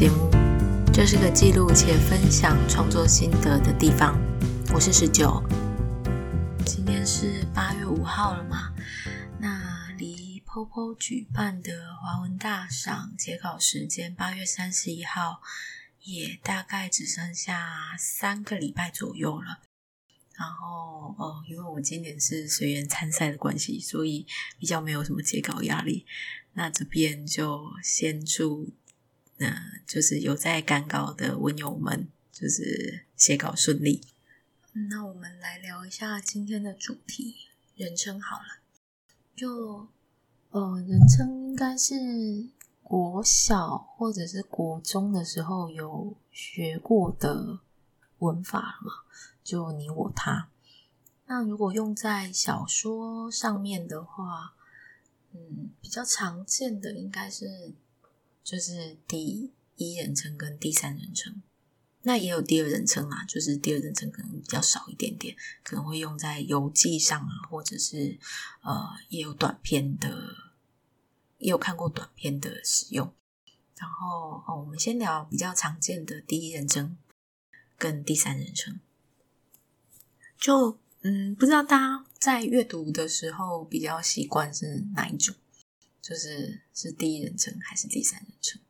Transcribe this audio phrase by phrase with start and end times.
[0.00, 0.30] 节目，
[0.94, 4.18] 这是个记录且分享创作心得的地方。
[4.72, 5.44] 我是十九，
[6.64, 8.74] 今天是八月五号了嘛？
[9.38, 15.42] 那离 POPO 举办的华文大赏截稿时间八月三十一号，
[16.00, 19.58] 也大概只剩下三个礼拜左右了。
[20.34, 24.26] 然后，哦，因为我今年是随缘参赛的关系，所以
[24.58, 26.06] 比较没有什么截稿压力。
[26.54, 28.72] 那这边就先祝，
[29.40, 34.02] 那，就是有在赶稿的文友们，就是写稿顺利。
[34.90, 37.34] 那我们来聊一下今天的主题，
[37.74, 38.60] 人称好了。
[39.34, 39.88] 就，
[40.50, 42.50] 呃，人称应该是
[42.82, 47.60] 国小或者是国中的时候有学过的
[48.18, 48.92] 文法了嘛？
[49.42, 50.50] 就你我他。
[51.24, 54.52] 那如果用在小说上面的话，
[55.32, 57.72] 嗯，比较常见的应该是
[58.42, 61.42] 就是第一人称跟第三人称，
[62.02, 68.18] 那也有第二人称啊，就是第二人称可能比较少一点点，可能会用在游记上啊，或者是
[68.62, 70.34] 呃，也有短片的，
[71.38, 73.12] 也有看过短片的使用。
[73.76, 76.96] 然后哦，我们先聊比较常见的第一人称
[77.78, 78.80] 跟第三人称，
[80.38, 80.78] 就。
[81.02, 85.34] 嗯，不知道大家在阅读的时候比较习惯是哪一种？
[86.10, 88.60] 就是是第一人称还是第三人称？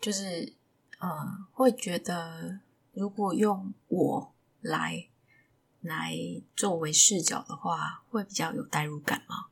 [0.00, 0.54] 就是
[1.00, 1.08] 呃，
[1.50, 2.60] 会觉得
[2.92, 5.08] 如果用我来
[5.80, 6.14] 来
[6.54, 9.46] 作为视角的话，会比较有代入感吗？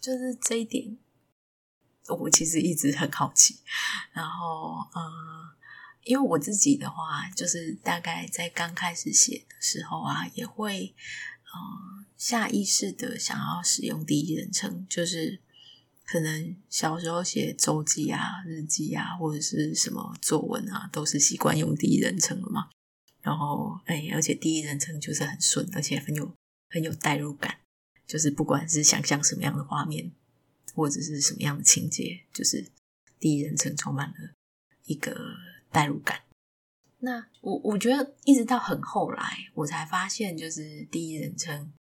[0.00, 0.98] 就是这一点，
[2.08, 3.60] 我其实一直很好奇。
[4.12, 5.54] 然后呃，
[6.02, 10.92] 因为我自己的话，就是大概在刚开始写的时候啊，也会。
[11.54, 15.40] 呃，下意识的想要使用第一人称，就是
[16.04, 22.68] 可能小时候写周记啊、日记啊，或者是什么作文啊，都是习惯用第一人称了嘛。
[23.22, 26.30] 然后，哎，而且第一人称就是很顺，而且很有
[26.68, 27.58] 很有代入感，
[28.06, 30.12] 就是不管是想象什么样的画面，
[30.74, 32.66] 或者是什么样的情节，就是
[33.18, 34.34] 第一人称充满了
[34.84, 35.16] 一个
[35.72, 36.20] 代入感。
[36.98, 41.72] 那我我觉得一直到很后来，我才发现，就是第一人称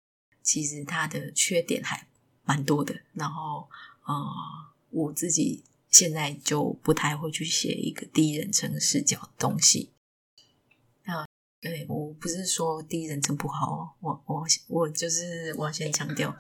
[0.42, 2.08] 其实它的缺点还
[2.46, 2.94] 蛮多的。
[3.14, 3.70] 然后，
[4.06, 4.14] 呃，
[4.90, 9.92] 我自己现在就不太会去写一个第一人称视角的东西。
[11.06, 11.26] 啊，
[11.60, 16.36] 对，我不是说第一人称不好，我我我就是我要先强调，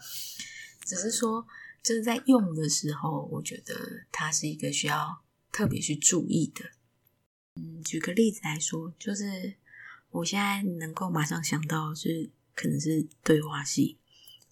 [0.85, 1.45] 只是说
[1.81, 6.71] 就是在用的时候，我觉得它是一个需要特别去注意的。
[7.55, 9.55] 嗯，举个例子来说，就是
[10.09, 13.97] 我现在能够马上想到是可能是对话戏，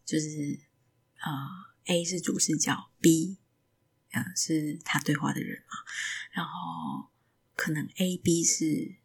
[0.06, 0.60] 就是
[1.22, 3.38] 呃，A 是主视角，B
[4.12, 5.78] 呃是他对话的人嘛，
[6.32, 7.10] 然后
[7.56, 8.96] 可能 A、B 是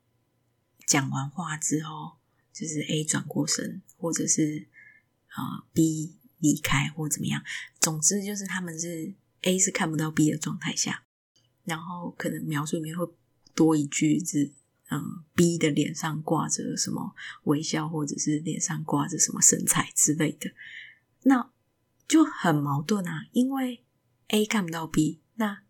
[0.86, 2.18] 讲完话之后，
[2.52, 4.68] 就是 A 转过身，或者是
[5.36, 7.42] 呃 B 离开或怎么样，
[7.80, 11.04] 总之就是他们是 A 是看不到 B 的状态下，
[11.64, 13.06] 然后可能描述里面会。
[13.56, 14.52] 多一句是，
[14.90, 17.14] 嗯，B 的脸上挂着什么
[17.44, 20.50] 微笑，或者是脸上挂着什么神采之类的，
[21.22, 21.50] 那
[22.06, 23.28] 就很矛盾啊。
[23.32, 23.84] 因为
[24.28, 25.62] A 看不到 B，那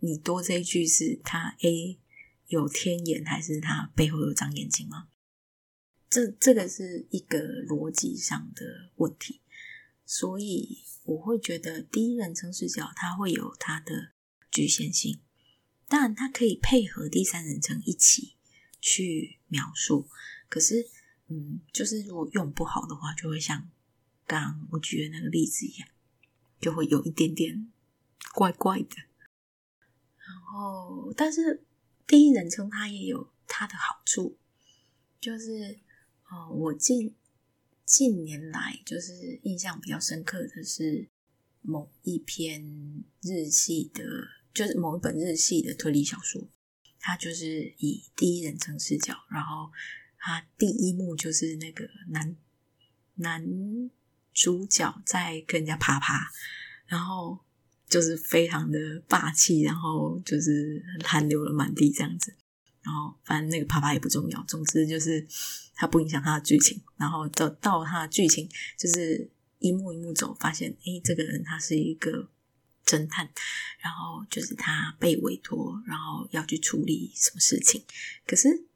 [0.00, 1.98] 你多这一句是他 A
[2.46, 5.08] 有天眼，还是他背后有长眼睛吗？
[6.10, 9.40] 这这个是一个逻辑上的问题，
[10.04, 14.12] 所以我会觉得第一人称视角它会有它的
[14.50, 15.20] 局限性。
[15.88, 18.36] 当然，它可以配合第三人称一起
[18.80, 20.08] 去描述。
[20.50, 20.86] 可是，
[21.28, 23.70] 嗯，就是如果用不好的话，就会像
[24.40, 25.88] 刚我举的那个例子一样，
[26.60, 27.70] 就会有一点点
[28.34, 28.96] 怪怪的。
[30.16, 31.64] 然后，但是
[32.06, 34.38] 第一人称它也有它的好处，
[35.20, 35.78] 就是，
[36.30, 37.14] 哦，我近
[37.84, 41.08] 近年来就是印象比较深刻的是
[41.60, 44.02] 某一篇日系的。
[44.54, 46.46] 就是某一本日系的推理小说，
[47.00, 49.72] 它就是以第一人称视角，然后
[50.18, 52.36] 它第一幕就是那个男
[53.14, 53.42] 男
[54.32, 56.30] 主角在跟人家啪啪，
[56.86, 57.38] 然后
[57.88, 62.34] 就是非常的霸气，然后就是汗流了满地这样子，
[62.82, 65.26] 然后反正那个啪啪也不重要，总之就是
[65.74, 68.48] 它不影响它的剧情，然后到到它的剧情
[68.78, 72.28] 就是一幕一幕走，发现诶，这个人他是一个。
[72.84, 73.30] 侦探，
[73.78, 77.80] 然后就是他被委托，然后要去处理什么事情。
[78.26, 78.66] 可是，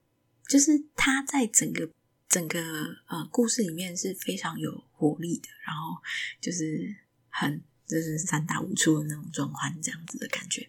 [0.49, 1.91] 就是他在整个
[2.29, 2.61] 整个
[3.09, 6.03] 呃故事里面是非常有活力的，然后
[6.41, 6.97] 就是
[7.29, 10.69] 很就是三大五粗的那种转换这样子的感觉。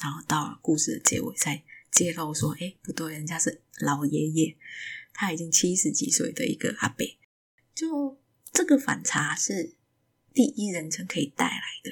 [0.00, 4.56] 然后到了故事的结尾，才揭露说，哎，不对，人家是老爷爷，
[5.12, 7.04] 他已经七十几岁的一个阿伯，
[7.74, 8.18] 就
[8.52, 9.74] 这个反差是
[10.32, 11.90] 第一人称可以带来的，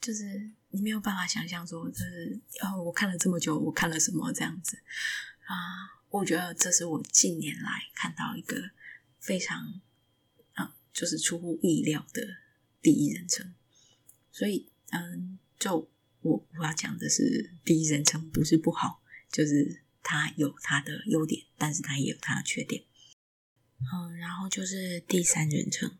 [0.00, 4.78] 就是你没有办法想象说，就是哦，我看了这么久，我看了什么这样子
[5.46, 5.54] 啊？
[6.08, 8.70] 我觉得这是我近年来看到一个
[9.18, 9.80] 非常，
[10.96, 12.22] 就是出乎意料的
[12.80, 13.52] 第一人称，
[14.32, 15.90] 所以，嗯，就
[16.22, 19.02] 我我要讲的是第一人称不是不好。
[19.30, 22.84] 就是它有它的优点，但是它也有它的缺点。
[23.92, 25.98] 嗯，然后就是第三人称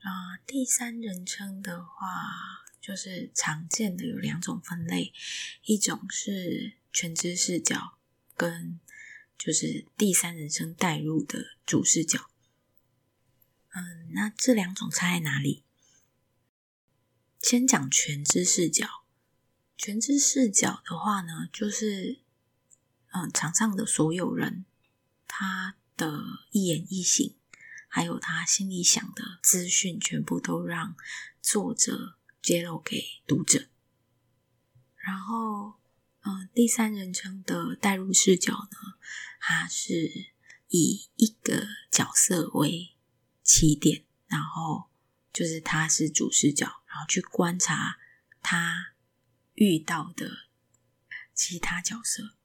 [0.00, 5.12] 啊，第三人称的话，就是常见的有两种分类，
[5.66, 7.98] 一种是全知视角，
[8.34, 8.80] 跟
[9.36, 12.30] 就是第三人称带入的主视角。
[13.78, 15.64] 嗯，那这两种差在哪里？
[17.40, 19.04] 先讲全知视角，
[19.76, 22.20] 全知视角的话呢，就是。
[23.10, 24.66] 嗯，场上的所有人，
[25.26, 27.34] 他的一言一行，
[27.88, 30.94] 还有他心里想的资讯，全部都让
[31.40, 33.70] 作者揭露给读者。
[34.96, 35.80] 然后，
[36.20, 38.98] 嗯，第三人称的代入视角呢，
[39.40, 40.34] 它是
[40.68, 42.94] 以一个角色为
[43.48, 44.90] 起点，然后
[45.32, 47.98] 就是他是主视角，然后去观察
[48.42, 48.94] 他
[49.54, 50.48] 遇到的
[51.32, 52.36] 其他角色。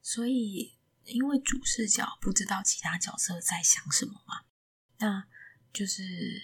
[0.00, 4.44] 所以，因为主视角不知道其他角色在想什么嘛，
[4.98, 5.26] 那
[5.72, 6.40] 就是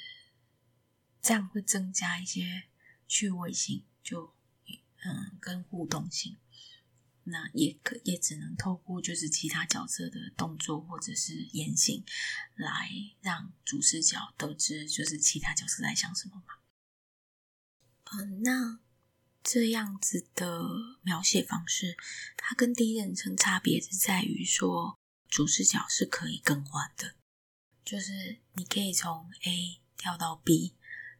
[1.23, 2.65] 这样会增加一些
[3.07, 4.35] 趣味性，就
[5.05, 6.37] 嗯跟互动性。
[7.31, 12.05] 那也可也只能透过就是其他角色的动作或者是言行，
[12.55, 12.91] 来
[13.21, 16.55] 让主视角得知就是其他角色在想什么嘛。
[18.13, 18.81] 嗯，那。
[19.41, 20.63] 这样子的
[21.01, 21.97] 描写方式，
[22.37, 27.15] 它跟第一人称差别是在于说，主视角是可以更换的，
[27.83, 30.75] 就是你可以从 A 跳到 B，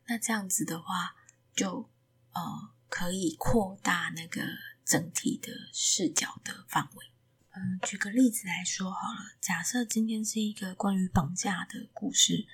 [0.09, 1.17] 那这样子的话，
[1.55, 1.89] 就
[2.35, 4.43] 呃可以扩大那个
[4.89, 7.07] 整体的视角的范围。
[7.51, 12.47] 嗯，举个例子来说好了，假设今天是一个关于绑架的故事，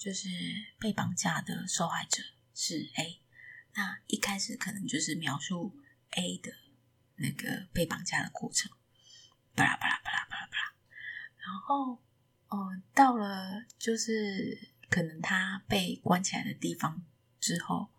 [0.00, 0.28] 就是
[0.78, 2.22] 被绑架的受害者
[2.54, 3.20] 是 A。
[3.74, 5.78] 那一开始可能就是描述
[6.12, 6.50] A 的
[7.16, 8.70] 那个被绑架的过程，
[9.54, 10.74] 巴拉巴拉巴拉巴拉巴拉，
[11.36, 12.02] 然后，
[12.48, 17.04] 呃，到了就是可能他被关起来的地方
[17.40, 17.90] 之后，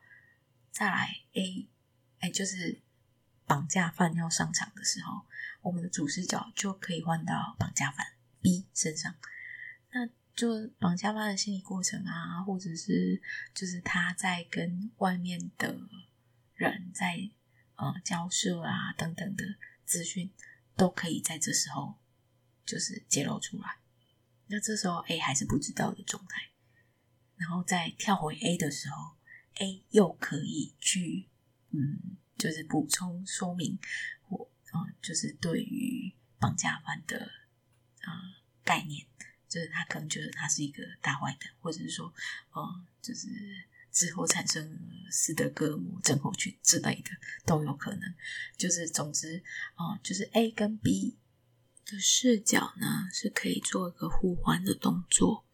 [0.72, 1.68] 再来 A，
[2.20, 2.82] 哎，就是
[3.54, 5.22] 绑架犯要上场的时候，
[5.62, 8.08] 我们的主视角就可以换到绑架犯
[8.42, 9.14] B 身上，
[9.92, 10.10] 那。
[10.36, 13.22] 就绑架犯的心理过程啊，或者是
[13.54, 15.78] 就是他在跟外面的
[16.56, 17.30] 人在
[17.76, 19.46] 呃交涉啊等等的
[19.86, 20.32] 资讯，
[20.76, 22.00] 都可以在这时候
[22.66, 23.78] 就是揭露出来。
[24.48, 26.50] 那这时候 A 还是不知道的状态，
[27.36, 29.12] 然后再跳回 A 的时候
[29.60, 31.30] ，A 又可以去
[31.70, 33.80] 嗯，就是补充说明
[34.28, 37.32] 或嗯，就是对于绑架犯的
[38.02, 38.12] 啊、
[38.66, 39.08] 概念。
[39.48, 42.12] 就是他可能觉得他是一个大坏蛋，或者是说，
[42.56, 43.30] 嗯，就是
[43.92, 44.80] 之后产生
[45.12, 47.12] 斯德哥尔摩症候群之类的
[47.46, 48.14] 都有可能。
[48.58, 49.44] 就是总之，
[49.78, 51.20] 嗯，就是 A 跟 B
[51.86, 55.46] 的视角呢是可以做一个互换的动作，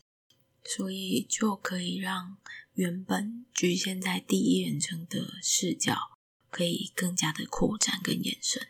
[0.64, 2.38] 所以就可以让
[2.76, 6.18] 原本局限在第一人称的视角
[6.50, 8.68] 可以更加的扩展跟延伸。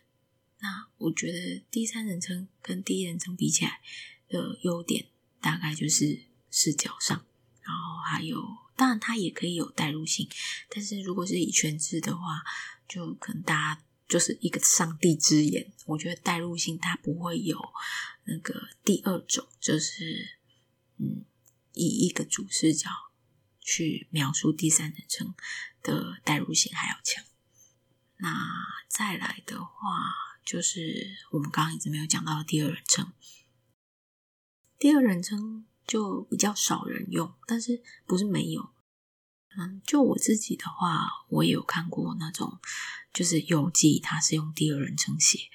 [0.60, 3.82] 那我觉得第三人称跟第一人称比起来
[4.28, 5.08] 的优点。
[5.42, 7.26] 大概就是视角上，
[7.62, 8.44] 然后还有，
[8.76, 10.28] 当然它也可以有代入性，
[10.68, 12.44] 但是如果是以全知的话，
[12.90, 17.58] 就可能大家就是一个上帝之眼，我觉得代入性它不会有
[18.26, 20.38] 那个第二种，就是
[20.98, 21.24] 嗯，
[21.74, 22.90] 以一个主视角
[23.62, 25.34] 去描述第三人称
[25.82, 27.24] 的代入性还要强。
[28.22, 28.30] 那
[28.88, 29.74] 再来的话，
[30.46, 33.12] 就是我们刚刚一直没有讲到的第二人称。
[34.78, 38.74] 第二人称就比较少人用，但是不是没有。
[39.58, 42.60] 嗯，就我自己的话，我也有看过那种，
[43.12, 45.50] 就是游记，它是用第二人称写，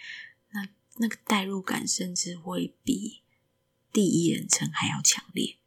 [0.51, 3.23] 那那个代入感甚至会比
[3.93, 5.59] 第一人称还要强烈。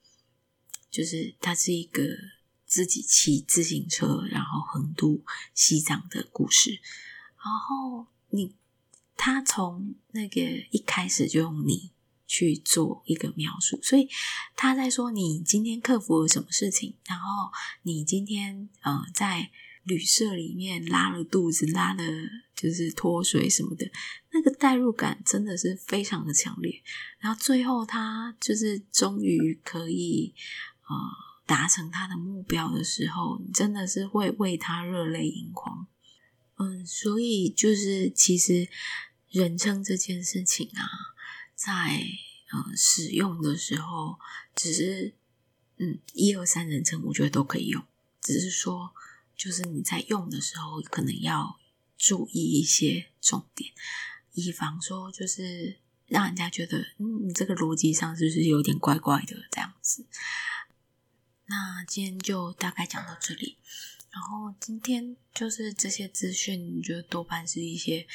[0.90, 2.02] 就是它是一个
[2.68, 6.80] 自己骑自行车，然后横渡西藏的故事，
[7.44, 8.54] 然后你
[9.16, 11.92] 他从那个一开始就用你。
[12.30, 14.10] 去做一个描述，所以
[14.54, 17.26] 他在说你今天克服了什么事情，然后
[17.84, 19.50] 你今天呃在
[19.84, 22.04] 旅社里面拉了肚子，拉了
[22.54, 23.90] 就是脱水什么的，
[24.34, 26.84] 那个代入感真的是非常的强烈。
[27.20, 30.36] 然后最后他就是终于可以
[30.90, 30.96] 呃
[31.48, 35.88] 达成他的目标的时候，你真的是会为他热泪盈眶。
[36.58, 38.70] 嗯，所以就是其实
[39.30, 40.86] 人称这件事情啊，
[41.56, 42.04] 在
[42.52, 44.20] 呃使用的时候，
[44.54, 45.16] 只是
[45.78, 47.84] 嗯一二三人称，我觉得都可以用，
[48.22, 48.94] 只是说。
[49.38, 51.60] 就是你在用的时候，可能要
[51.96, 53.72] 注意一些重点，
[54.34, 55.78] 以防说就是
[56.08, 60.08] 让人家觉得，嗯，你这个逻辑上是不是有点怪怪的这样子？
[61.48, 63.58] 那今天就大概讲到这里。
[64.12, 68.08] 然后今天就是这些资讯，就多半是一些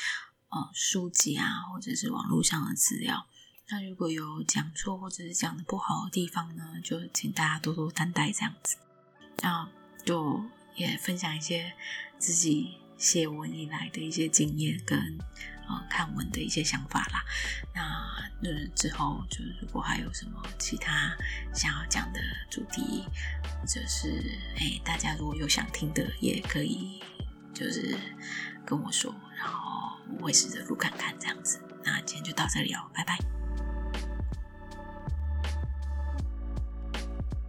[0.48, 3.26] 呃书籍啊，或者是网络上的资料。
[3.68, 8.76] 那如果有讲错或者是讲的不好的地方呢，就请大家多多担待这样子。
[9.42, 9.68] 那
[10.04, 10.42] 就。
[10.74, 11.74] 也分享一些
[12.16, 15.18] 自己写文以来的一些经验跟
[15.68, 17.24] 呃看文的一些想法啦。
[17.74, 17.82] 那
[18.48, 21.16] 呃之后就如果还有什么其他
[21.54, 23.04] 想要讲的主题，
[23.60, 27.02] 或者是哎大家如果有想听的，也可以
[27.54, 27.96] 就是
[28.64, 31.60] 跟我说，然后我会试着录看看这样子。
[31.84, 33.41] 那今天就到这里哦，拜拜。